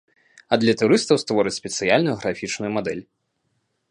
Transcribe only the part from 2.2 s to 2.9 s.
графічную